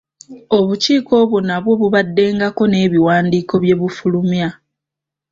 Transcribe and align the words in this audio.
Obukiiko 0.57 1.11
obwo 1.23 1.37
nabwo 1.47 1.71
bubaddengako 1.81 2.63
n'ebiwandiiko 2.67 3.53
bye 3.63 3.75
bufulumya. 3.79 4.49